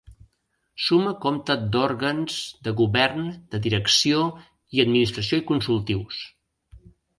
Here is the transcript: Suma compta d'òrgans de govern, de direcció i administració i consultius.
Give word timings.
Suma 0.85 1.11
compta 1.25 1.57
d'òrgans 1.75 2.39
de 2.69 2.73
govern, 2.79 3.29
de 3.53 3.61
direcció 3.67 4.25
i 4.79 4.85
administració 4.87 5.43
i 5.45 5.47
consultius. 5.55 6.27